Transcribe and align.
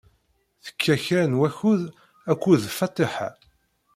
Tekka 0.63 0.95
kra 1.05 1.23
n 1.31 1.37
wakud 1.39 1.81
akked 2.31 2.61
Fatiḥa. 2.77 3.29